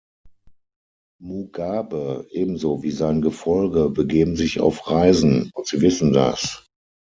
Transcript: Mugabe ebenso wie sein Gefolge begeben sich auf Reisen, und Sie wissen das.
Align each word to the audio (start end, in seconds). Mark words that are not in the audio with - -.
Mugabe 1.21 2.25
ebenso 2.31 2.81
wie 2.81 2.89
sein 2.89 3.21
Gefolge 3.21 3.91
begeben 3.91 4.35
sich 4.35 4.59
auf 4.59 4.89
Reisen, 4.89 5.51
und 5.53 5.67
Sie 5.67 5.81
wissen 5.81 6.11
das. 6.11 6.65